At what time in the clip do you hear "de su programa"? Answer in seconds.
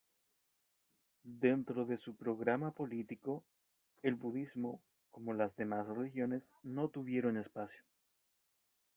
1.85-2.71